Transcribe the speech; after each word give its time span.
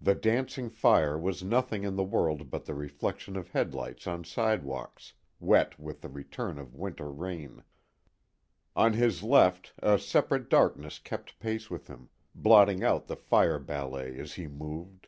The 0.00 0.16
dancing 0.16 0.68
fire 0.68 1.16
was 1.16 1.44
nothing 1.44 1.84
in 1.84 1.94
the 1.94 2.02
world 2.02 2.50
but 2.50 2.64
the 2.64 2.74
reflection 2.74 3.36
of 3.36 3.50
headlights 3.50 4.04
on 4.04 4.24
sidewalks 4.24 5.12
wet 5.38 5.78
with 5.78 6.00
the 6.00 6.08
return 6.08 6.58
of 6.58 6.74
winter 6.74 7.08
rain. 7.12 7.62
On 8.74 8.94
his 8.94 9.22
left 9.22 9.72
a 9.80 9.96
separate 9.96 10.50
darkness 10.50 10.98
kept 10.98 11.38
pace 11.38 11.70
with 11.70 11.86
him, 11.86 12.08
blotting 12.34 12.82
out 12.82 13.06
the 13.06 13.14
fire 13.14 13.60
ballet 13.60 14.18
as 14.18 14.32
he 14.32 14.48
moved. 14.48 15.06